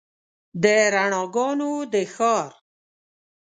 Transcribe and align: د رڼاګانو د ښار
د 0.61 0.63
رڼاګانو 0.93 1.71
د 1.93 1.95
ښار 2.13 2.49